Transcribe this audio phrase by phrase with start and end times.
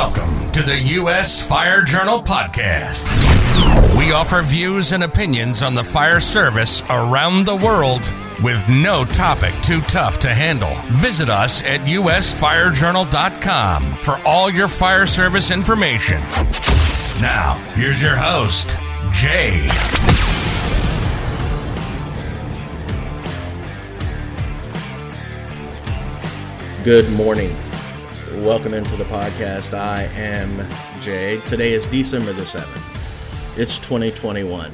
[0.00, 1.44] Welcome to the U.S.
[1.44, 3.04] Fire Journal Podcast.
[3.98, 8.08] We offer views and opinions on the fire service around the world
[8.40, 10.72] with no topic too tough to handle.
[10.92, 16.20] Visit us at usfirejournal.com for all your fire service information.
[17.20, 18.78] Now, here's your host,
[19.10, 19.68] Jay.
[26.84, 27.52] Good morning.
[28.44, 29.76] Welcome into the podcast.
[29.76, 30.64] I am
[31.00, 31.40] Jay.
[31.46, 33.58] Today is December the 7th.
[33.58, 34.72] It's 2021.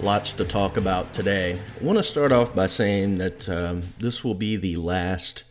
[0.00, 1.60] Lots to talk about today.
[1.80, 5.42] I want to start off by saying that um, this will be the last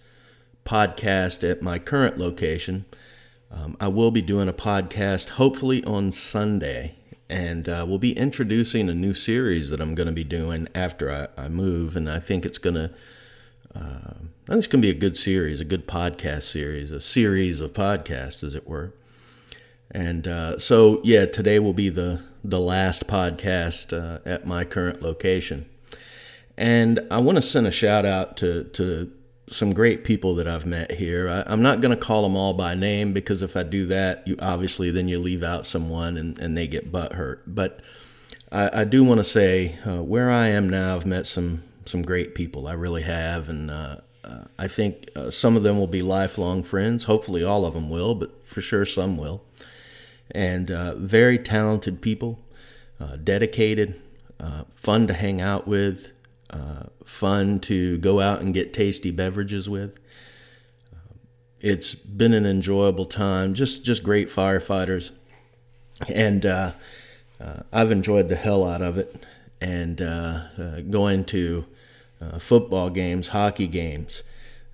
[0.63, 2.85] podcast at my current location.
[3.51, 6.95] Um, I will be doing a podcast hopefully on Sunday,
[7.29, 11.11] and uh, we'll be introducing a new series that I'm going to be doing after
[11.11, 12.91] I, I move, and I think it's going to.
[13.75, 14.13] Uh,
[14.47, 17.61] I think it's going to be a good series, a good podcast series, a series
[17.61, 18.93] of podcasts, as it were.
[19.91, 25.01] And uh, so, yeah, today will be the the last podcast uh, at my current
[25.01, 25.65] location.
[26.57, 29.11] And I want to send a shout out to to
[29.47, 31.29] some great people that I've met here.
[31.29, 34.27] I, am not going to call them all by name because if I do that,
[34.27, 37.43] you obviously then you leave out someone and, and they get butt hurt.
[37.45, 37.79] But
[38.51, 42.01] I, I do want to say uh, where I am now, I've met some some
[42.01, 42.67] great people.
[42.67, 46.63] I really have, and uh, uh, I think uh, some of them will be lifelong
[46.63, 47.03] friends.
[47.03, 49.43] Hopefully, all of them will, but for sure, some will.
[50.31, 52.39] And uh, very talented people,
[52.99, 54.01] uh, dedicated,
[54.39, 56.11] uh, fun to hang out with,
[56.49, 59.99] uh, fun to go out and get tasty beverages with.
[61.61, 63.53] It's been an enjoyable time.
[63.53, 65.11] Just just great firefighters,
[66.07, 69.15] and I've enjoyed the hell out of it.
[69.61, 69.97] And
[70.91, 71.65] going to
[72.21, 74.23] uh, football games, hockey games,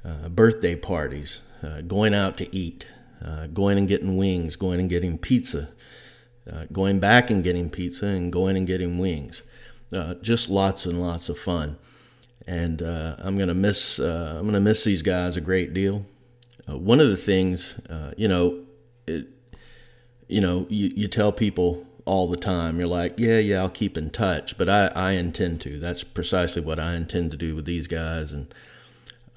[0.06, 2.86] uh, birthday parties, uh, going out to eat,
[3.23, 5.69] uh, going and getting wings, going and getting pizza,
[6.52, 9.44] uh, going back and getting pizza, and going and getting wings.
[10.22, 11.78] just lots and lots of fun.
[12.47, 16.06] And I'm gonna miss I'm gonna miss these guys a great deal.
[16.66, 17.75] one of the things,
[18.18, 18.63] you know,
[19.06, 19.28] it,
[20.28, 22.77] you know, you, you tell people all the time.
[22.77, 25.79] You're like, yeah, yeah, I'll keep in touch, but I, I intend to.
[25.79, 28.53] That's precisely what I intend to do with these guys, and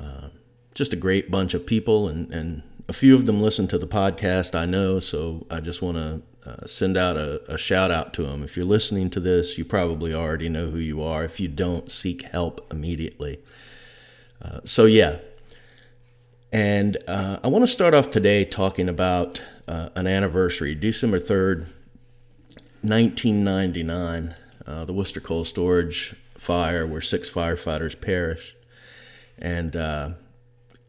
[0.01, 0.31] uh,
[0.75, 3.87] just a great bunch of people, and and a few of them listen to the
[3.87, 4.57] podcast.
[4.57, 6.23] I know, so I just want to.
[6.47, 8.43] Uh, send out a, a shout out to them.
[8.43, 11.25] If you're listening to this, you probably already know who you are.
[11.25, 13.39] If you don't, seek help immediately.
[14.43, 15.21] Uh, so, yeah.
[16.53, 21.65] And uh, I want to start off today talking about uh, an anniversary, December 3rd,
[22.85, 24.35] 1999,
[24.67, 28.57] uh, the Worcester Cold Storage fire, where six firefighters perished.
[29.39, 30.11] And, uh,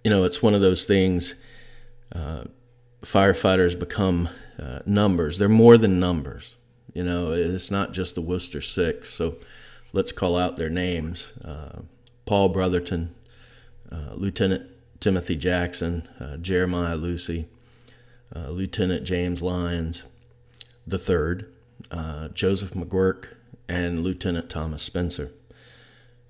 [0.04, 1.36] you know, it's one of those things,
[2.14, 2.44] uh,
[3.02, 4.28] firefighters become
[4.62, 5.38] uh, numbers.
[5.38, 6.56] They're more than numbers.
[6.94, 9.10] You know, it's not just the Worcester Six.
[9.14, 9.36] So
[9.94, 11.80] let's call out their names uh,
[12.26, 13.16] Paul Brotherton,
[13.90, 14.70] uh, Lieutenant
[15.00, 16.08] Timothy Jackson,
[16.42, 17.48] Jeremiah Lucey,
[18.34, 20.04] Lieutenant James Lyons,
[20.86, 21.55] the third
[21.92, 23.28] uh, Joseph McGuirk,
[23.68, 25.32] and Lieutenant Thomas Spencer.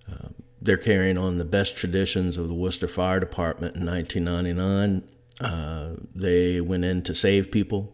[0.09, 0.29] Uh,
[0.61, 5.03] they're carrying on the best traditions of the Worcester Fire Department in 1999.
[5.41, 7.91] Uh, they went in to save people.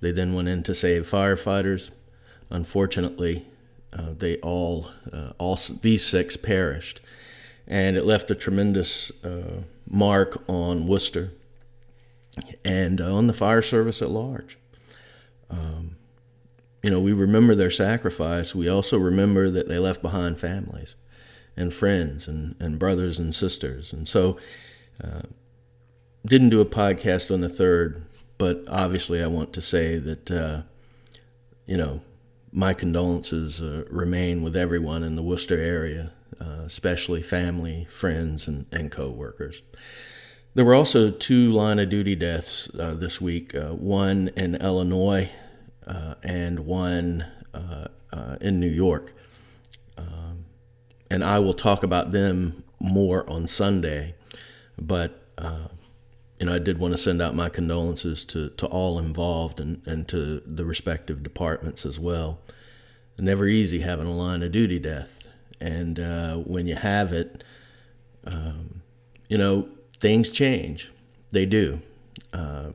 [0.00, 1.90] They then went in to save firefighters.
[2.50, 3.46] Unfortunately,
[3.92, 4.90] uh, they all,
[5.38, 7.00] all these six perished,
[7.66, 9.10] and it left a tremendous
[9.88, 11.32] mark on Worcester
[12.64, 14.58] and on the fire service at large.
[15.50, 15.96] Um,
[16.84, 18.54] you know, we remember their sacrifice.
[18.54, 20.96] We also remember that they left behind families
[21.56, 23.90] and friends and, and brothers and sisters.
[23.90, 24.36] And so,
[25.02, 25.22] uh,
[26.26, 28.04] didn't do a podcast on the third,
[28.36, 30.62] but obviously, I want to say that, uh,
[31.64, 32.02] you know,
[32.52, 38.66] my condolences uh, remain with everyone in the Worcester area, uh, especially family, friends, and,
[38.70, 39.62] and co workers.
[40.52, 45.30] There were also two line of duty deaths uh, this week uh, one in Illinois
[45.86, 49.12] uh, and one uh, uh, in New York.
[49.96, 50.46] Um,
[51.10, 54.14] and I will talk about them more on Sunday.
[54.76, 55.68] But, uh,
[56.40, 59.82] you know, I did want to send out my condolences to, to all involved and,
[59.86, 62.40] and to the respective departments as well.
[63.16, 65.20] Never easy having a line of duty death.
[65.60, 67.44] And uh, when you have it,
[68.26, 68.82] um,
[69.28, 69.68] you know,
[70.00, 70.90] things change.
[71.30, 71.80] They do.
[72.32, 72.70] Uh,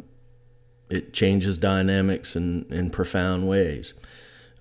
[0.89, 3.93] it changes dynamics in, in profound ways.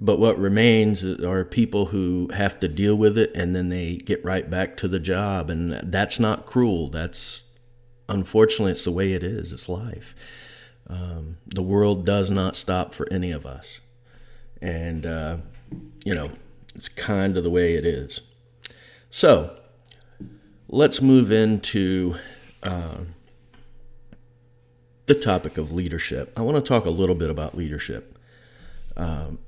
[0.01, 4.25] But what remains are people who have to deal with it and then they get
[4.25, 5.51] right back to the job.
[5.51, 6.89] And that's not cruel.
[6.89, 7.43] That's
[8.09, 9.53] unfortunately, it's the way it is.
[9.53, 10.15] It's life.
[10.89, 13.81] Um, the world does not stop for any of us.
[14.63, 15.39] And, uh,
[16.05, 16.31] you know,
[16.75, 18.21] it's kind of the way it is.
[19.11, 19.59] So,
[20.69, 22.17] let's move into
[22.63, 22.99] uh,
[25.09, 26.33] the topic of leadership.
[26.37, 28.17] I want to talk a little bit about leadership.
[28.97, 29.39] Um,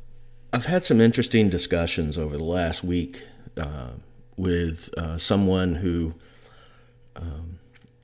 [0.53, 3.23] I've had some interesting discussions over the last week
[3.57, 3.91] uh,
[4.37, 6.15] with uh, someone who
[7.15, 7.59] um,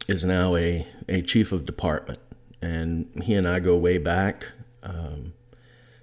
[0.07, 2.21] is now a, a chief of department,
[2.61, 4.47] and he and I go way back.
[4.83, 5.33] Um,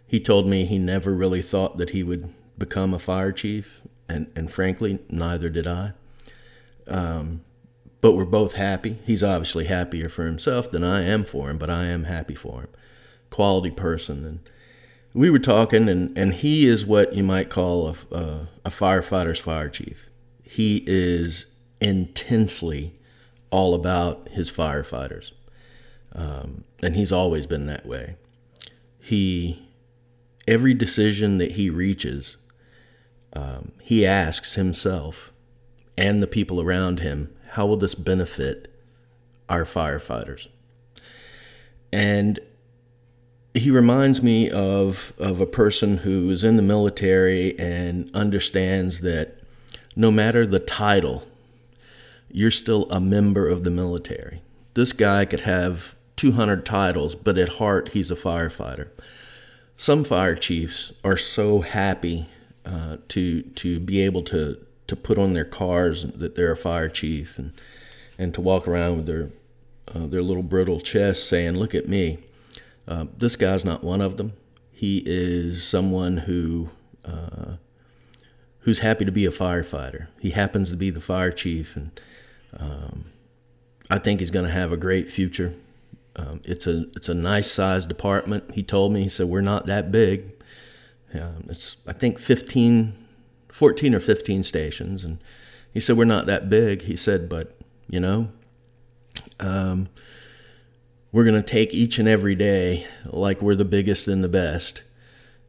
[0.08, 4.32] he told me he never really thought that he would become a fire chief, and,
[4.36, 5.94] and frankly, neither did I.
[6.88, 7.42] Um,
[8.04, 8.98] but we're both happy.
[9.06, 12.60] He's obviously happier for himself than I am for him, but I am happy for
[12.60, 12.68] him.
[13.30, 14.26] Quality person.
[14.26, 14.40] And
[15.14, 19.40] we were talking, and, and he is what you might call a, a, a firefighter's
[19.40, 20.10] fire chief.
[20.44, 21.46] He is
[21.80, 23.00] intensely
[23.52, 25.32] all about his firefighters.
[26.12, 28.18] Um, and he's always been that way.
[29.00, 29.70] He,
[30.46, 32.36] every decision that he reaches,
[33.32, 35.32] um, he asks himself
[35.98, 38.68] and the people around him, how will this benefit
[39.48, 40.48] our firefighters?
[41.92, 42.40] And
[43.54, 49.38] he reminds me of, of a person who is in the military and understands that
[49.96, 51.28] no matter the title,
[52.32, 54.42] you're still a member of the military.
[54.74, 58.88] This guy could have 200 titles, but at heart, he's a firefighter.
[59.78, 62.26] Some fire chiefs are so happy
[62.66, 64.58] uh, to to be able to
[64.88, 67.54] to put on their cars that they're a fire chief and
[68.18, 69.30] and to walk around with their
[69.94, 72.20] uh, their little brittle chest saying, "Look at me."
[72.88, 74.34] Uh, this guy's not one of them.
[74.72, 76.70] He is someone who
[77.06, 77.56] uh,
[78.60, 80.08] who's happy to be a firefighter.
[80.20, 82.00] He happens to be the fire chief, and
[82.58, 83.06] um,
[83.90, 85.54] I think he's going to have a great future.
[86.16, 88.52] Um, it's a it's a nice sized department.
[88.54, 90.34] He told me he said we're not that big.
[91.14, 93.03] Um, it's I think 15,
[93.54, 95.20] 14 or fifteen stations, and
[95.72, 96.84] he said we're not that big.
[96.84, 97.56] He said, but
[97.88, 98.30] you know,
[99.40, 99.90] um,
[101.12, 104.82] we're going to take each and every day like we're the biggest and the best.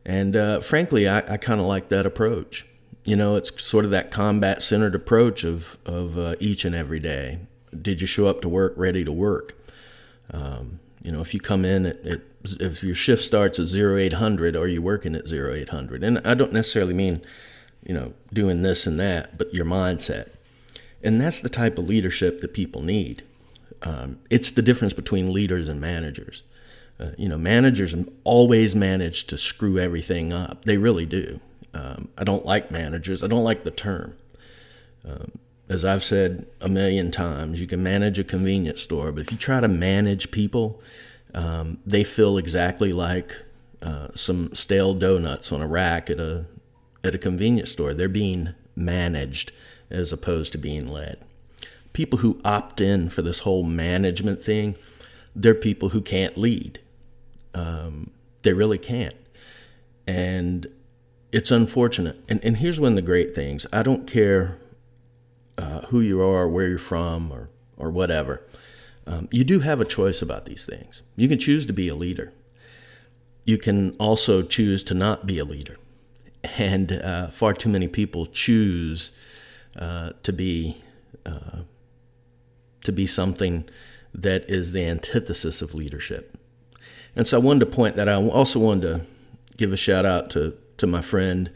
[0.05, 2.67] And uh, frankly, I, I kind of like that approach.
[3.07, 7.01] You know, it's sort of that combat centered approach of, of uh, each and every
[7.01, 7.39] day.
[7.81, 9.59] Did you show up to work ready to work?
[10.31, 12.21] Um, you know, if you come in at, at,
[12.61, 16.05] if your shift starts at 0800, are you working at 0800?
[16.05, 17.23] And I don't necessarily mean,
[17.85, 20.31] you know, doing this and that, but your mindset.
[21.03, 23.23] And that's the type of leadership that people need.
[23.83, 26.43] Um, it's the difference between leaders and managers.
[26.99, 30.65] Uh, you know, managers always manage to screw everything up.
[30.65, 31.41] They really do.
[31.75, 33.23] Um, I don't like managers.
[33.23, 34.15] I don't like the term.
[35.07, 35.33] Um,
[35.69, 39.39] as I've said a million times, you can manage a convenience store, but if you
[39.39, 40.81] try to manage people,
[41.35, 43.43] um, they feel exactly like
[43.83, 46.47] uh, some stale donuts on a rack at a
[47.05, 47.95] at a convenience store.
[47.95, 49.53] They're being managed
[49.91, 51.19] as opposed to being led.
[51.93, 54.77] People who opt in for this whole management thing,
[55.35, 56.81] they're people who can't lead.
[57.55, 58.11] Um,
[58.43, 59.15] they really can't,
[60.07, 60.67] and
[61.31, 62.17] it's unfortunate.
[62.29, 63.67] And and here's one of the great things.
[63.73, 64.59] I don't care
[65.57, 68.43] uh, who you are, where you're from, or or whatever.
[69.07, 71.03] Um, you do have a choice about these things.
[71.17, 72.33] You can choose to be a leader.
[73.45, 75.77] You can also choose to not be a leader,
[76.59, 79.13] and uh, far too many people choose
[79.77, 80.83] uh, to be
[81.27, 81.61] uh,
[82.85, 83.69] to be something
[84.13, 86.39] that is the antithesis of leadership.
[87.17, 88.09] And so I wanted to point that.
[88.09, 89.07] I also wanted to
[89.57, 91.51] give a shout out to to my friend.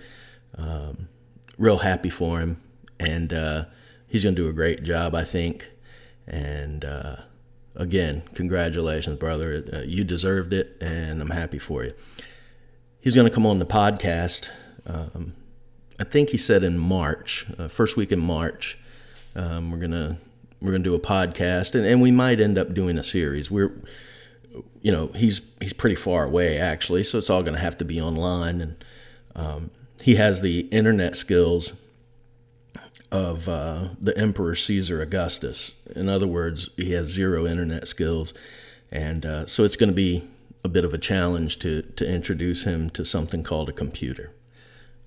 [0.56, 1.08] Um,
[1.56, 2.60] real happy for him,
[2.98, 3.64] and uh,
[4.06, 5.68] he's going to do a great job, I think.
[6.26, 7.16] And uh,
[7.76, 9.64] again, congratulations, brother.
[9.72, 11.94] Uh, you deserved it, and I'm happy for you.
[13.00, 14.50] He's going to come on the podcast.
[14.88, 15.34] Um,
[15.98, 18.78] I think he said in March, uh, first week in March.
[19.36, 20.18] Um, we're gonna
[20.60, 23.50] we're gonna do a podcast, and, and we might end up doing a series.
[23.50, 23.72] We're
[24.80, 28.00] you know he's he's pretty far away actually, so it's all gonna have to be
[28.00, 28.84] online and
[29.38, 29.70] um,
[30.02, 31.74] he has the internet skills
[33.10, 35.72] of uh, the Emperor Caesar Augustus.
[35.94, 38.34] In other words, he has zero internet skills,
[38.90, 40.24] and uh, so it's going to be
[40.64, 44.32] a bit of a challenge to to introduce him to something called a computer.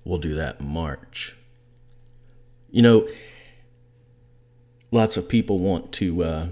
[0.04, 1.36] We'll do that in March.
[2.70, 3.08] You know,
[4.90, 6.46] lots of people want to uh,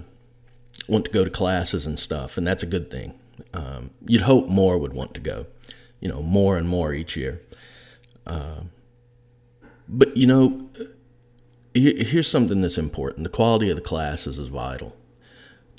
[0.87, 3.19] want to go to classes and stuff, and that's a good thing.
[3.53, 5.47] Um, you'd hope more would want to go,
[5.99, 7.41] you know, more and more each year.
[8.25, 8.61] Uh,
[9.87, 10.69] but you know,
[11.73, 14.95] here's something that's important: the quality of the classes is vital.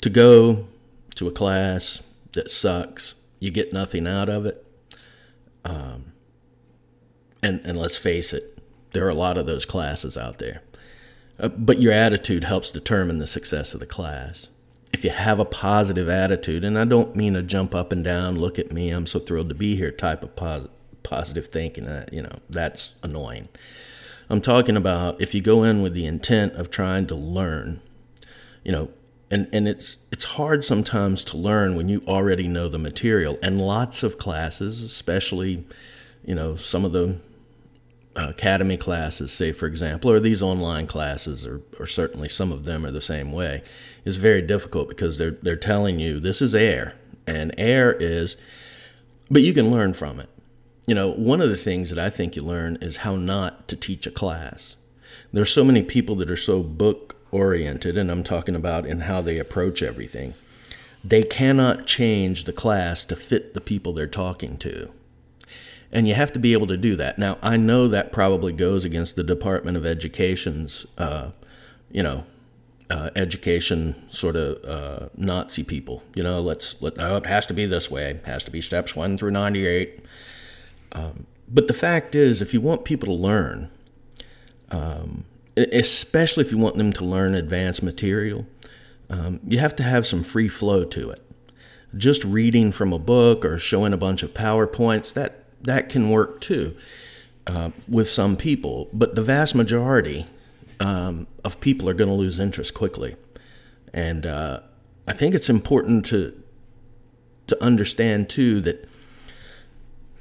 [0.01, 0.67] To go
[1.15, 2.01] to a class,
[2.33, 3.15] that sucks.
[3.39, 4.65] You get nothing out of it.
[5.65, 6.12] Um,
[7.43, 8.57] and and let's face it,
[8.93, 10.61] there are a lot of those classes out there.
[11.39, 14.49] Uh, but your attitude helps determine the success of the class.
[14.93, 18.37] If you have a positive attitude, and I don't mean a jump up and down,
[18.37, 20.67] look at me, I'm so thrilled to be here type of pos-
[21.01, 23.49] positive thinking, uh, you know, that's annoying.
[24.29, 27.81] I'm talking about if you go in with the intent of trying to learn,
[28.63, 28.89] you know,
[29.29, 33.37] and, and it's it's hard sometimes to learn when you already know the material.
[33.41, 35.65] And lots of classes, especially,
[36.23, 37.17] you know, some of the
[38.15, 42.85] academy classes, say for example, or these online classes, or, or certainly some of them
[42.85, 43.63] are the same way,
[44.05, 48.37] is very difficult because they're they're telling you this is air, and air is,
[49.29, 50.29] but you can learn from it.
[50.85, 53.75] You know, one of the things that I think you learn is how not to
[53.75, 54.75] teach a class.
[55.31, 59.21] There's so many people that are so book oriented, and I'm talking about in how
[59.21, 60.35] they approach everything.
[61.03, 64.91] They cannot change the class to fit the people they're talking to.
[65.93, 67.19] And you have to be able to do that.
[67.19, 71.29] Now, I know that probably goes against the Department of Education's, uh,
[71.91, 72.25] you know,
[72.89, 76.01] uh, education sort of uh, Nazi people.
[76.15, 78.09] You know, let's let oh, it has to be this way.
[78.09, 80.03] It has to be steps one through ninety eight.
[80.93, 83.69] Um, but the fact is, if you want people to learn,
[84.71, 88.47] um, especially if you want them to learn advanced material,
[89.09, 91.21] um, you have to have some free flow to it.
[91.95, 96.41] Just reading from a book or showing a bunch of PowerPoints that that can work
[96.41, 96.75] too
[97.47, 100.25] uh, with some people, but the vast majority
[100.79, 103.15] um, of people are going to lose interest quickly,
[103.93, 104.59] and uh,
[105.07, 106.39] I think it's important to
[107.47, 108.89] to understand too that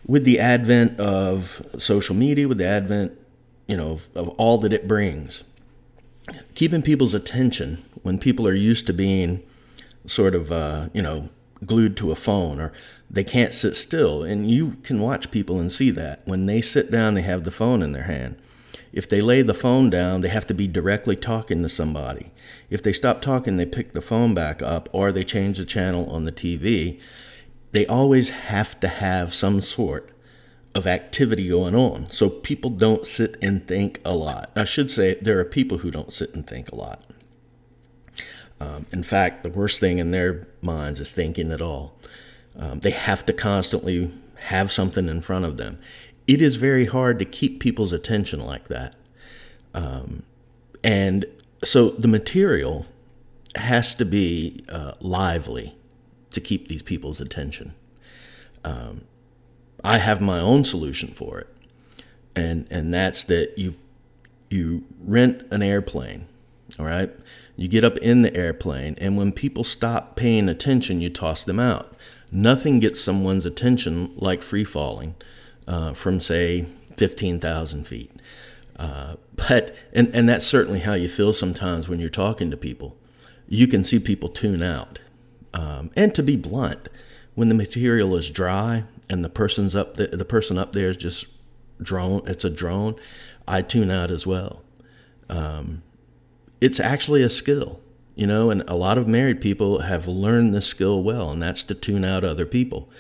[0.07, 3.17] with the advent of social media, with the advent,
[3.69, 5.45] you know, of, of all that it brings,
[6.55, 9.43] keeping people's attention when people are used to being
[10.07, 11.29] sort of, uh, you know,
[11.65, 12.73] glued to a phone or
[13.11, 14.23] they can't sit still.
[14.23, 16.23] And you can watch people and see that.
[16.25, 18.37] When they sit down, they have the phone in their hand.
[18.93, 22.31] If they lay the phone down, they have to be directly talking to somebody.
[22.69, 26.09] If they stop talking, they pick the phone back up or they change the channel
[26.11, 27.01] on the TV.
[27.73, 30.11] They always have to have some sort
[30.75, 32.11] of activity going on.
[32.11, 34.51] So people don't sit and think a lot.
[34.57, 37.03] I should say there are people who don't sit and think a lot.
[38.63, 41.99] Um, in fact, the worst thing in their minds is thinking at all.
[42.57, 44.13] Um, they have to constantly
[44.45, 45.81] have something in front of them.
[46.29, 48.95] It is very hard to keep people's attention like that.
[49.75, 50.23] Um,
[50.85, 51.25] and
[51.65, 52.87] so the material
[53.57, 55.75] has to be uh, lively
[56.31, 57.75] to keep these people's attention.
[58.63, 59.03] Um,
[59.83, 61.49] I have my own solution for it,
[62.37, 63.75] and and that's that you
[64.51, 66.27] you rent an airplane,
[66.79, 67.11] all right.
[67.63, 71.61] You get up in the airplane, and when people stop paying attention, you toss them
[71.61, 71.95] out.
[72.33, 75.15] Nothing gets someone's attention like free falling
[75.69, 76.67] uh, from, say,
[76.97, 78.11] 15,000 feet.
[78.77, 82.97] Uh, but, and, and that's certainly how you feel sometimes when you're talking to people.
[83.47, 84.99] You can see people tune out.
[85.55, 86.89] Um, and to be blunt,
[87.37, 90.97] when the material is dry and the person's up the, the person up there is
[90.97, 91.27] just
[91.81, 92.97] drone, it's a drone,
[93.47, 94.63] I tune out as well.
[95.29, 95.85] Um,
[96.63, 97.83] it's actually a skill
[98.15, 101.63] you know, and a lot of married people have learned this skill well, and that's
[101.65, 102.91] to tune out other people.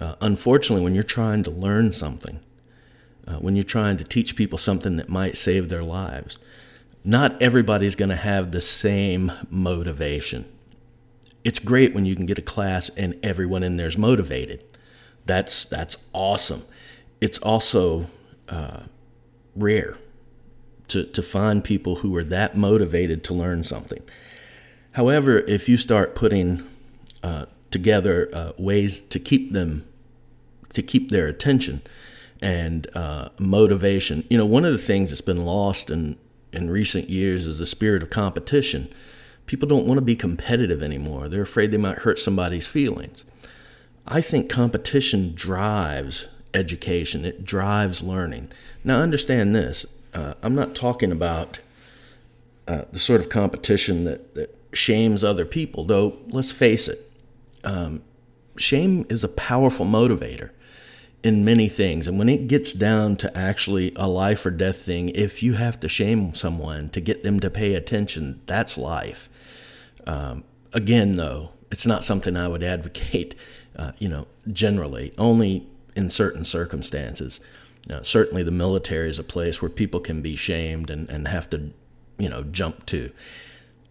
[0.00, 2.40] Uh, unfortunately, when you're trying to learn something,
[3.26, 6.38] uh, when you're trying to teach people something that might save their lives,
[7.04, 10.44] not everybody's going to have the same motivation.
[11.44, 14.64] It's great when you can get a class and everyone in there's motivated.
[15.24, 16.64] That's that's awesome.
[17.20, 18.06] It's also
[18.48, 18.82] uh,
[19.54, 19.96] rare
[20.88, 24.02] to to find people who are that motivated to learn something.
[24.92, 26.66] However, if you start putting
[27.22, 29.86] uh, together uh, ways to keep them,
[30.72, 31.82] to keep their attention
[32.40, 36.16] and uh, motivation, you know, one of the things that's been lost in
[36.52, 38.92] in recent years is the spirit of competition.
[39.46, 41.28] People don't want to be competitive anymore.
[41.28, 43.24] They're afraid they might hurt somebody's feelings.
[44.06, 47.24] I think competition drives education.
[47.24, 48.50] It drives learning.
[48.84, 49.86] Now, understand this.
[50.14, 51.58] Uh, I'm not talking about
[52.66, 57.10] uh, the sort of competition that, that shames other people, though, let's face it,
[57.64, 58.02] um,
[58.56, 60.50] shame is a powerful motivator
[61.22, 62.06] in many things.
[62.06, 65.80] And when it gets down to actually a life or death thing, if you have
[65.80, 69.28] to shame someone to get them to pay attention, that's life.
[70.06, 73.34] Um, again, though, it's not something I would advocate,
[73.76, 77.40] uh, you know, generally, only in certain circumstances.
[77.90, 81.48] Uh, certainly, the military is a place where people can be shamed and, and have
[81.50, 81.70] to,
[82.18, 83.10] you know, jump to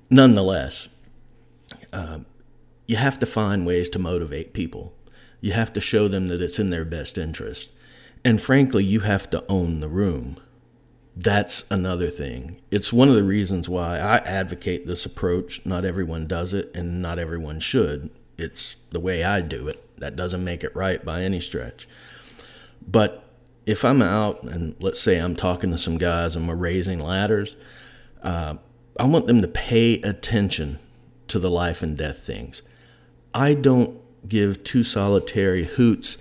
[0.10, 0.88] nonetheless,
[1.92, 2.20] uh,
[2.86, 4.94] you have to find ways to motivate people.
[5.42, 7.70] You have to show them that it's in their best interest.
[8.24, 10.38] And frankly, you have to own the room.
[11.16, 12.62] That's another thing.
[12.72, 15.66] It's one of the reasons why I advocate this approach.
[15.66, 18.10] Not everyone does it, and not everyone should.
[18.38, 19.84] It's the way I do it.
[19.98, 21.88] That doesn't make it right by any stretch.
[22.88, 23.27] But
[23.68, 27.58] if I'm out and let's say I'm talking to some guys and we're raising ladders,
[28.24, 28.56] uh,
[28.98, 30.80] I want them to pay attention
[31.28, 32.62] to the life and death things.
[33.34, 36.18] I don't give two solitary hoots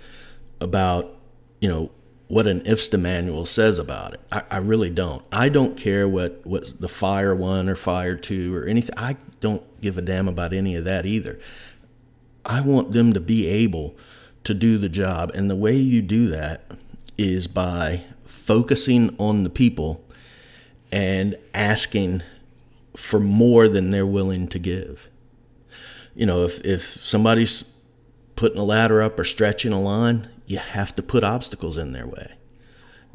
[0.59, 1.15] about,
[1.61, 1.91] you know,
[2.27, 4.19] what an IFSTA manual says about it.
[4.29, 5.23] I, I, really don't.
[5.31, 8.93] I don't care what, what the fire one or fire two or anything.
[8.97, 11.39] I don't give a damn about any of that either.
[12.45, 13.95] I want them to be able
[14.43, 15.31] to do the job.
[15.33, 16.69] And the way you do that
[17.17, 20.03] is by focusing on the people
[20.91, 22.23] and asking
[22.95, 25.09] for more than they're willing to give.
[26.15, 27.63] You know, if, if somebody's
[28.35, 32.07] putting a ladder up or stretching a line, you have to put obstacles in their
[32.07, 32.33] way.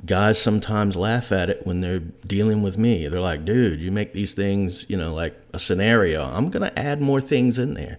[0.04, 3.06] Guys sometimes laugh at it when they're dealing with me.
[3.06, 6.22] They're like, dude, you make these things, you know, like a scenario.
[6.24, 7.98] I'm going to add more things in there.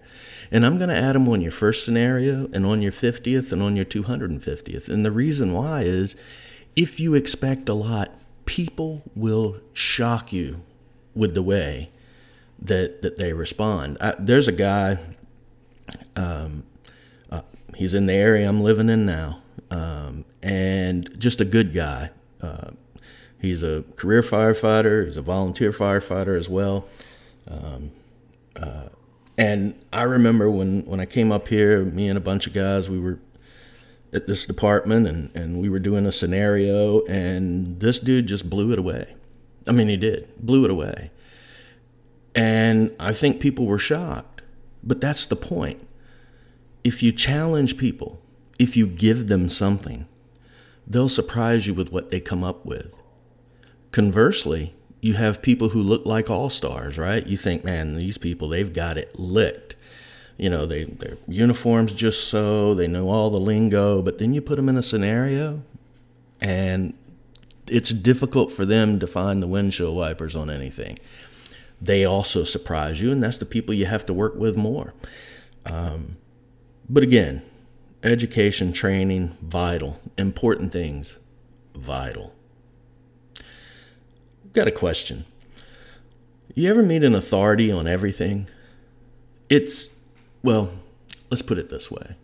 [0.54, 3.60] And I'm going to add them on your first scenario and on your 50th and
[3.60, 4.88] on your 250th.
[4.88, 6.14] And the reason why is
[6.76, 8.12] if you expect a lot,
[8.44, 10.62] people will shock you
[11.12, 11.90] with the way
[12.60, 13.98] that, that they respond.
[14.00, 14.98] I, there's a guy,
[16.14, 16.62] um,
[17.32, 17.42] uh,
[17.74, 19.42] he's in the area I'm living in now,
[19.72, 22.10] um, and just a good guy.
[22.40, 22.70] Uh,
[23.40, 26.86] he's a career firefighter, he's a volunteer firefighter as well.
[27.48, 27.90] Um,
[28.54, 28.84] uh,
[29.36, 32.88] and I remember when, when I came up here, me and a bunch of guys,
[32.88, 33.18] we were
[34.12, 38.72] at this department and, and we were doing a scenario, and this dude just blew
[38.72, 39.14] it away.
[39.66, 41.10] I mean, he did, blew it away.
[42.34, 44.42] And I think people were shocked.
[44.82, 45.86] But that's the point.
[46.82, 48.20] If you challenge people,
[48.58, 50.06] if you give them something,
[50.86, 52.94] they'll surprise you with what they come up with.
[53.90, 57.26] Conversely, you have people who look like all stars, right?
[57.26, 59.76] You think, man, these people, they've got it licked.
[60.38, 64.40] You know, they, their uniforms just so, they know all the lingo, but then you
[64.40, 65.62] put them in a scenario
[66.40, 66.94] and
[67.66, 70.98] it's difficult for them to find the windshield wipers on anything.
[71.82, 74.94] They also surprise you, and that's the people you have to work with more.
[75.66, 76.16] Um,
[76.88, 77.42] but again,
[78.02, 81.18] education, training, vital, important things,
[81.74, 82.32] vital
[84.54, 85.26] got a question.
[86.54, 88.48] You ever meet an authority on everything?
[89.50, 89.90] It's,
[90.42, 90.70] well,
[91.30, 92.16] let's put it this way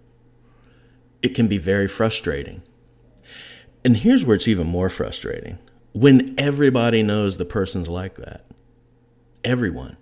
[1.23, 2.62] it can be very frustrating.
[3.85, 5.59] And here's where it's even more frustrating
[5.93, 8.47] when everybody knows the person's like that.
[9.45, 9.99] Everyone.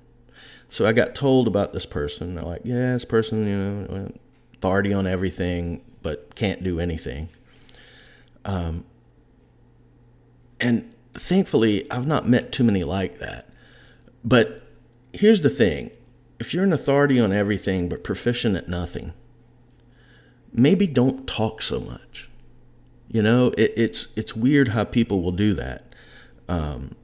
[0.68, 2.34] So I got told about this person.
[2.34, 4.12] They're like, yeah, this person, you know,
[4.54, 7.30] authority on everything, but can't do anything.
[8.44, 8.84] Um,
[10.60, 13.48] and thankfully, I've not met too many like that.
[14.24, 14.62] But
[15.12, 15.90] here's the thing
[16.38, 19.12] if you're an authority on everything but proficient at nothing,
[20.52, 22.28] maybe don't talk so much.
[23.10, 25.94] You know, it, it's it's weird how people will do that.
[26.48, 26.94] Um,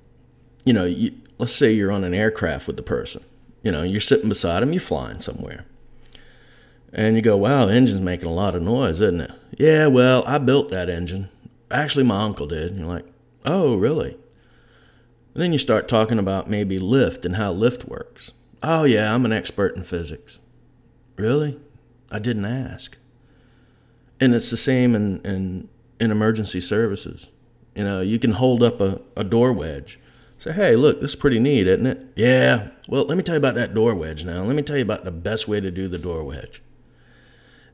[0.64, 3.24] you know, you, let's say you're on an aircraft with the person.
[3.62, 5.64] You know, you're sitting beside them, you're flying somewhere,
[6.92, 10.22] and you go, "Wow, the engine's making a lot of noise, isn't it?" Yeah, well,
[10.26, 11.28] I built that engine.
[11.70, 12.72] Actually, my uncle did.
[12.72, 13.06] And you're like,
[13.44, 14.12] Oh, really?
[15.34, 18.32] And then you start talking about maybe lift and how lift works.
[18.62, 20.38] Oh, yeah, I'm an expert in physics.
[21.16, 21.60] Really?
[22.10, 22.96] I didn't ask.
[24.20, 25.68] And it's the same in, in,
[26.00, 27.30] in emergency services.
[27.74, 29.98] You know, you can hold up a, a door wedge.
[30.38, 32.00] Say, hey, look, this is pretty neat, isn't it?
[32.14, 32.68] Yeah.
[32.88, 34.44] Well, let me tell you about that door wedge now.
[34.44, 36.62] Let me tell you about the best way to do the door wedge.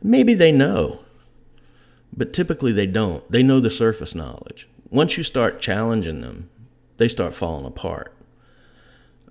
[0.03, 1.01] Maybe they know,
[2.17, 3.31] but typically they don't.
[3.31, 6.49] They know the surface knowledge once you start challenging them,
[6.97, 8.13] they start falling apart.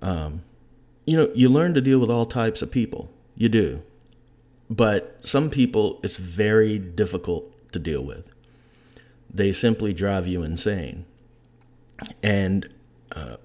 [0.01, 0.43] Um,
[1.05, 3.11] you know, you learn to deal with all types of people.
[3.35, 3.81] You do.
[4.69, 8.31] But some people, it's very difficult to deal with.
[9.31, 11.05] They simply drive you insane.
[12.23, 12.69] And,
[13.11, 13.37] uh,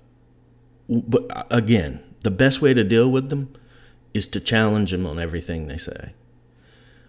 [0.89, 3.55] but uh, again, the best way to deal with them
[4.13, 6.13] is to challenge them on everything they say.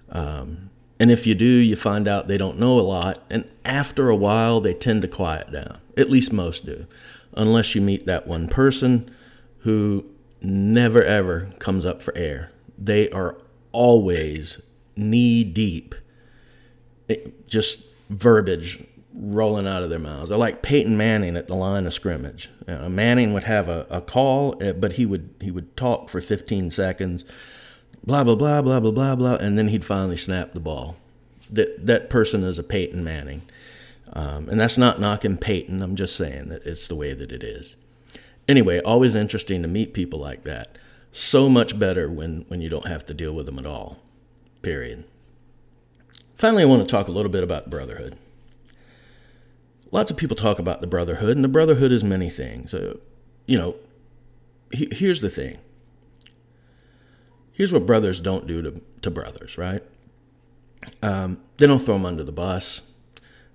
[0.09, 3.23] Um, and if you do, you find out they don't know a lot.
[3.29, 5.79] And after a while, they tend to quiet down.
[5.97, 6.86] At least most do.
[7.34, 9.13] Unless you meet that one person
[9.60, 10.05] who
[10.41, 12.51] never ever comes up for air.
[12.77, 13.38] They are
[13.71, 14.62] always
[14.95, 15.95] knee deep,
[17.10, 20.29] it, just verbiage rolling out of their mouths.
[20.29, 22.49] They're like Peyton Manning at the line of scrimmage.
[22.67, 26.10] You know, Manning would have a, a call, eh, but he would he would talk
[26.10, 27.25] for 15 seconds
[28.03, 30.97] blah blah blah blah blah blah blah, and then he'd finally snap the ball.
[31.51, 33.43] That that person is a Peyton Manning,
[34.13, 35.81] um, and that's not knocking Peyton.
[35.81, 37.75] I'm just saying that it's the way that it is.
[38.47, 40.77] Anyway, always interesting to meet people like that.
[41.12, 43.99] So much better when when you don't have to deal with them at all.
[44.62, 45.05] Period.
[46.36, 48.17] Finally, I want to talk a little bit about brotherhood.
[49.91, 52.73] Lots of people talk about the brotherhood, and the brotherhood is many things.
[52.73, 52.97] Uh,
[53.45, 53.75] you know,
[54.71, 55.58] he, here's the thing
[57.55, 59.81] here's what brothers don't do to, to brothers, right?
[61.01, 62.81] Um, they don't throw them under the bus.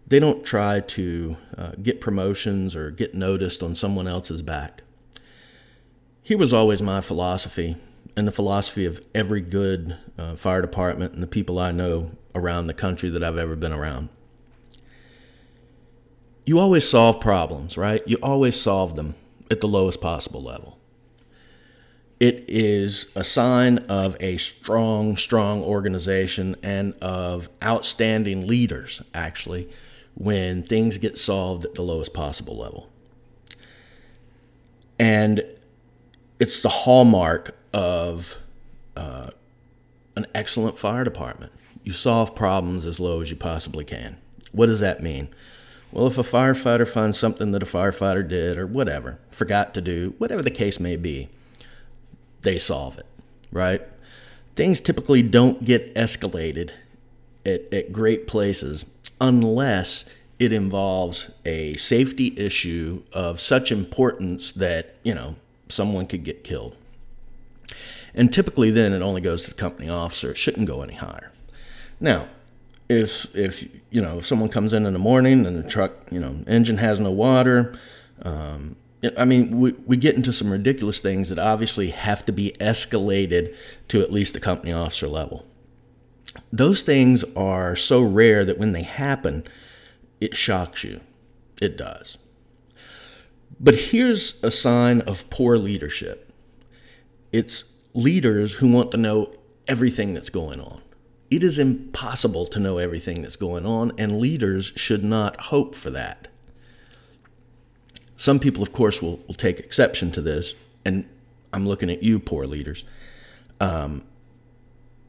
[0.06, 4.82] They don't try to uh, get promotions or get noticed on someone else's back.
[6.22, 7.76] Here was always my philosophy,
[8.16, 12.66] and the philosophy of every good uh, fire department and the people I know around
[12.66, 14.08] the country that I've ever been around.
[16.44, 18.02] You always solve problems, right?
[18.06, 19.14] You always solve them
[19.50, 20.79] at the lowest possible level.
[22.20, 29.70] It is a sign of a strong, strong organization and of outstanding leaders, actually,
[30.14, 32.90] when things get solved at the lowest possible level.
[34.98, 35.42] And
[36.38, 38.36] it's the hallmark of
[38.94, 39.30] uh,
[40.14, 41.52] an excellent fire department.
[41.84, 44.18] You solve problems as low as you possibly can.
[44.52, 45.28] What does that mean?
[45.90, 50.14] Well, if a firefighter finds something that a firefighter did or whatever, forgot to do,
[50.18, 51.30] whatever the case may be,
[52.42, 53.06] they solve it,
[53.52, 53.82] right?
[54.56, 56.70] Things typically don't get escalated
[57.46, 58.84] at, at great places
[59.20, 60.04] unless
[60.38, 65.36] it involves a safety issue of such importance that, you know,
[65.68, 66.76] someone could get killed.
[68.14, 70.30] And typically then it only goes to the company officer.
[70.30, 71.30] It shouldn't go any higher.
[72.00, 72.28] Now,
[72.88, 76.18] if if you know if someone comes in in the morning and the truck you
[76.18, 77.78] know engine has no water,
[78.22, 78.74] um,
[79.16, 83.54] I mean, we, we get into some ridiculous things that obviously have to be escalated
[83.88, 85.46] to at least the company officer level.
[86.52, 89.44] Those things are so rare that when they happen,
[90.20, 91.00] it shocks you.
[91.60, 92.18] It does.
[93.58, 96.26] But here's a sign of poor leadership
[97.32, 99.32] it's leaders who want to know
[99.68, 100.82] everything that's going on.
[101.30, 105.90] It is impossible to know everything that's going on, and leaders should not hope for
[105.90, 106.26] that.
[108.20, 110.54] Some people, of course, will, will take exception to this,
[110.84, 111.08] and
[111.54, 112.84] I'm looking at you, poor leaders.
[113.60, 114.02] Um,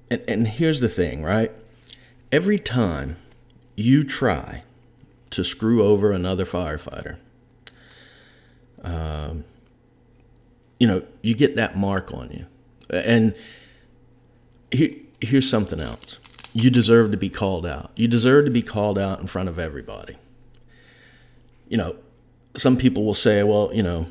[0.10, 1.52] and, and here's the thing, right?
[2.32, 3.17] Every time
[3.76, 4.63] you try
[5.32, 7.17] to screw over another firefighter,
[8.82, 9.43] um,
[10.80, 12.45] you know, you get that mark on you.
[12.89, 13.36] And
[14.71, 16.17] here's something else.
[16.54, 17.91] You deserve to be called out.
[17.97, 20.15] You deserve to be called out in front of everybody.
[21.67, 21.95] You know,
[22.56, 24.08] some people will say, well, you know,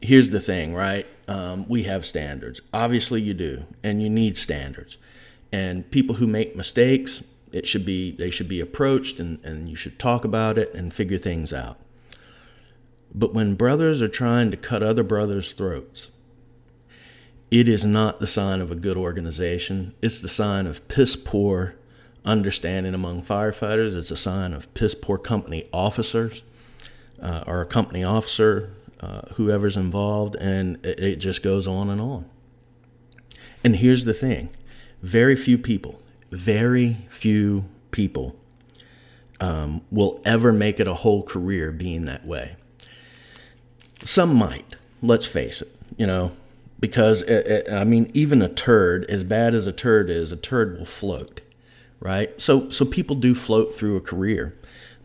[0.00, 1.06] here's the thing, right?
[1.26, 2.60] Um, we have standards.
[2.72, 4.98] Obviously, you do, and you need standards.
[5.52, 9.76] And people who make mistakes, it should be they should be approached, and, and you
[9.76, 11.78] should talk about it and figure things out.
[13.14, 16.10] But when brothers are trying to cut other brothers' throats,
[17.50, 19.94] it is not the sign of a good organization.
[20.02, 21.76] It's the sign of piss poor
[22.24, 23.94] understanding among firefighters.
[23.96, 26.42] It's a sign of piss poor company officers
[27.24, 32.00] uh, or a company officer, uh, whoever's involved, and it, it just goes on and
[32.00, 32.26] on.
[33.64, 34.50] And here's the thing
[35.02, 38.36] very few people, very few people
[39.40, 42.56] um, will ever make it a whole career being that way.
[44.00, 46.32] Some might, let's face it, you know,
[46.78, 50.36] because it, it, I mean, even a turd, as bad as a turd is, a
[50.36, 51.40] turd will float,
[52.00, 52.38] right?
[52.40, 54.54] So, so people do float through a career.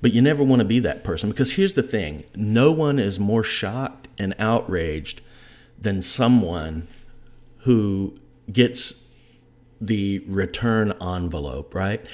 [0.02, 3.20] But you never want to be that person because here's the thing no one is
[3.20, 5.22] more shocked and outraged
[5.78, 6.88] than someone
[7.60, 8.18] who
[8.52, 9.04] gets
[9.82, 12.06] the return envelope, right?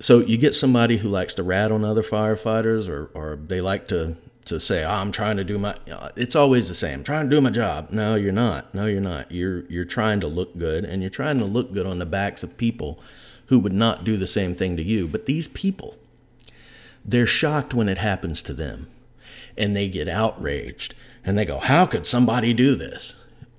[0.00, 3.88] So you get somebody who likes to rat on other firefighters or, or they like
[3.88, 7.00] to, to say, oh, I'm trying to do my, uh, it's always the same.
[7.00, 7.90] I'm trying to do my job.
[7.90, 8.74] No, you're not.
[8.74, 9.32] No, you're not.
[9.32, 12.42] You're, you're trying to look good and you're trying to look good on the backs
[12.42, 13.00] of people
[13.46, 15.08] who would not do the same thing to you.
[15.08, 15.96] But these people,
[17.08, 18.86] they're shocked when it happens to them
[19.56, 20.94] and they get outraged
[21.24, 23.16] and they go, How could somebody do this?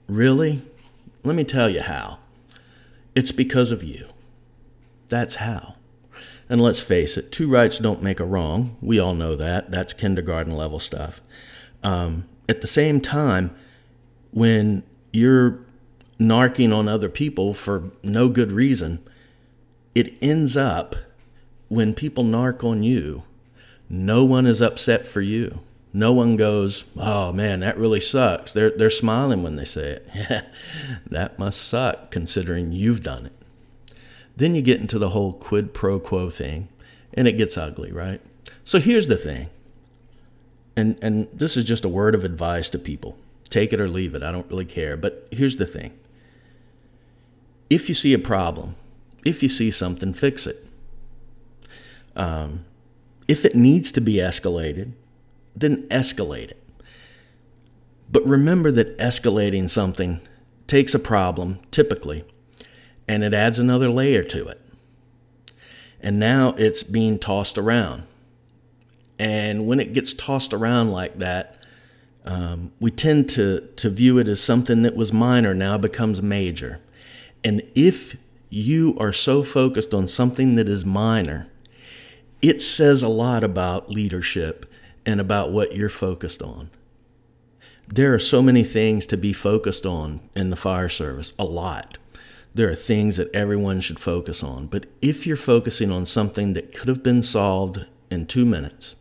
[0.08, 0.62] Really?
[1.24, 2.20] Let me tell you how.
[3.16, 4.10] It's because of you.
[5.10, 5.76] That's how.
[6.48, 8.78] And let's face it, two rights don't make a wrong.
[8.82, 9.72] We all know that.
[9.72, 11.20] That's kindergarten level stuff.
[11.84, 13.56] Um, at the same time,
[14.32, 15.60] when you're
[16.20, 19.04] narking on other people for no good reason,
[19.96, 20.96] it ends up
[21.68, 23.24] when people narc on you
[23.90, 25.60] no one is upset for you.
[25.92, 30.08] No one goes, "Oh man, that really sucks." They're they're smiling when they say it.
[30.16, 30.42] Yeah,
[31.10, 33.34] that must suck considering you've done it.
[34.38, 36.68] Then you get into the whole quid pro quo thing,
[37.14, 38.22] and it gets ugly, right?
[38.64, 39.50] So here's the thing.
[40.78, 43.18] And and this is just a word of advice to people.
[43.50, 44.22] Take it or leave it.
[44.22, 45.92] I don't really care, but here's the thing.
[47.70, 48.76] If you see a problem,
[49.26, 50.66] if you see something, fix it.
[52.16, 52.66] Um,
[53.30, 54.92] if it needs to be escalated,
[55.56, 56.64] then escalate it.
[58.12, 60.20] But remember that escalating something
[60.66, 62.26] takes a problem, typically,
[63.08, 64.60] and it adds another layer to it.
[66.02, 68.04] And now it's being tossed around.
[69.20, 71.64] And when it gets tossed around like that,
[72.26, 76.80] um, we tend to, to view it as something that was minor now becomes major.
[77.44, 78.18] And if
[78.50, 81.49] you are so focused on something that is minor,
[82.42, 84.66] it says a lot about leadership
[85.06, 86.70] and about what you're focused on.
[87.88, 91.98] There are so many things to be focused on in the fire service, a lot.
[92.54, 94.68] There are things that everyone should focus on.
[94.68, 98.96] But if you're focusing on something that could have been solved in two minutes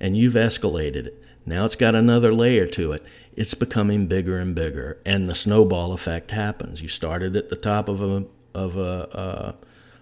[0.00, 3.04] and you've escalated it, now it's got another layer to it,
[3.36, 4.98] it's becoming bigger and bigger.
[5.04, 6.82] And the snowball effect happens.
[6.82, 9.52] You started at the top of a, of a, uh,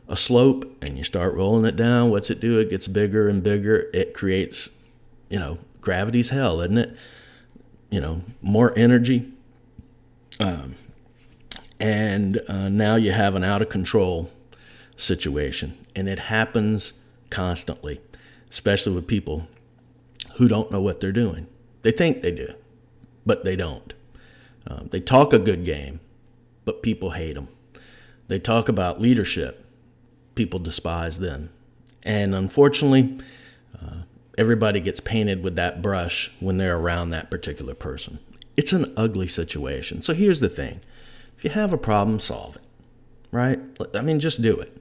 [0.08, 2.10] a slope and you start rolling it down.
[2.10, 2.58] What's it do?
[2.58, 3.88] It gets bigger and bigger.
[3.92, 4.68] It creates
[5.32, 6.94] you know, gravity's hell, isn't it?
[7.90, 9.32] You know, more energy.
[10.38, 10.74] Um,
[11.80, 14.30] and uh, now you have an out of control
[14.94, 15.78] situation.
[15.96, 16.92] And it happens
[17.30, 18.02] constantly,
[18.50, 19.48] especially with people
[20.34, 21.46] who don't know what they're doing.
[21.80, 22.52] They think they do,
[23.24, 23.94] but they don't.
[24.66, 26.00] Uh, they talk a good game,
[26.66, 27.48] but people hate them.
[28.28, 29.61] They talk about leadership,
[30.34, 31.50] people despise them.
[32.02, 33.18] And unfortunately,
[33.80, 34.02] uh,
[34.36, 38.18] everybody gets painted with that brush when they're around that particular person.
[38.56, 40.02] It's an ugly situation.
[40.02, 40.80] So here's the thing
[41.36, 42.66] if you have a problem, solve it,
[43.30, 43.58] right?
[43.94, 44.76] I mean, just do it.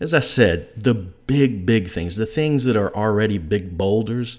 [0.00, 4.38] As I said, the big, big things, the things that are already big boulders,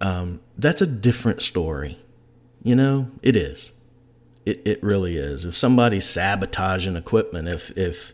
[0.00, 1.98] um, that's a different story.
[2.62, 3.72] You know, it is.
[4.46, 5.44] It, it really is.
[5.44, 8.12] If somebody's sabotaging equipment, if, if,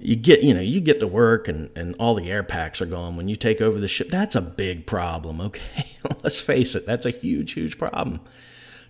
[0.00, 2.86] you get you know you get to work and and all the air packs are
[2.86, 3.16] gone.
[3.16, 5.96] When you take over the ship that's a big problem okay?
[6.22, 8.20] Let's face it that's a huge huge problem.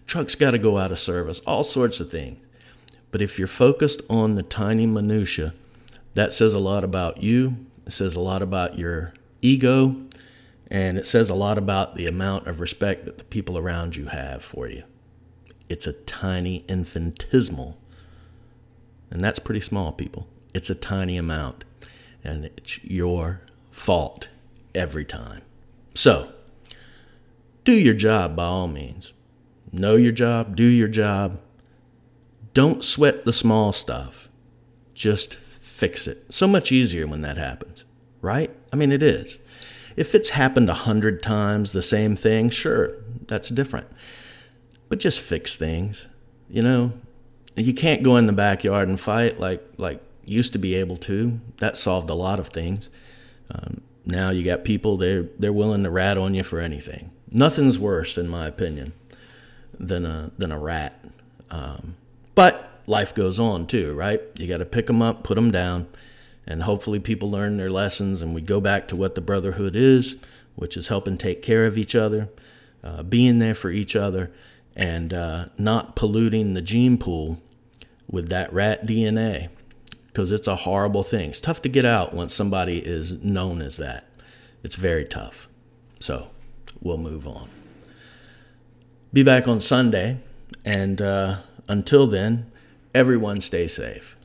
[0.06, 2.44] Trucks got to go out of service all sorts of things.
[3.10, 5.54] But if you're focused on the tiny minutia
[6.14, 9.96] that says a lot about you it says a lot about your ego
[10.70, 14.06] and it says a lot about the amount of respect that the people around you
[14.06, 14.82] have for you.
[15.70, 17.78] It's a tiny infinitesimal
[19.10, 21.64] and that's pretty small people it's a tiny amount,
[22.24, 24.28] and it's your fault
[24.74, 25.42] every time.
[25.94, 26.32] So,
[27.64, 29.12] do your job by all means.
[29.72, 31.40] Know your job, do your job.
[32.54, 34.28] Don't sweat the small stuff.
[34.94, 36.24] Just fix it.
[36.30, 37.84] So much easier when that happens,
[38.22, 38.50] right?
[38.72, 39.38] I mean, it is.
[39.96, 42.94] If it's happened a hundred times, the same thing, sure,
[43.26, 43.88] that's different.
[44.88, 46.06] But just fix things.
[46.48, 46.92] You know,
[47.56, 51.40] you can't go in the backyard and fight like like used to be able to.
[51.56, 52.90] That solved a lot of things.
[53.50, 57.10] Um, now you got people they're they're willing to rat on you for anything.
[57.30, 58.92] Nothing's worse, in my opinion,
[59.78, 61.04] than a than a rat.
[61.50, 61.96] Um,
[62.34, 64.20] but life goes on too, right?
[64.38, 65.88] You got to pick them up, put them down,
[66.46, 68.22] and hopefully people learn their lessons.
[68.22, 70.16] And we go back to what the brotherhood is,
[70.56, 72.28] which is helping take care of each other,
[72.82, 74.30] uh, being there for each other,
[74.74, 77.38] and uh, not polluting the gene pool
[78.10, 79.50] with that rat DNA
[80.18, 81.30] because it's a horrible thing.
[81.30, 84.04] It's tough to get out once somebody is known as that.
[84.64, 85.48] It's very tough.
[86.00, 86.32] So
[86.82, 87.48] we'll move on.
[89.12, 90.18] Be back on Sunday.
[90.64, 91.36] And uh,
[91.68, 92.50] until then,
[92.92, 94.17] everyone stay safe.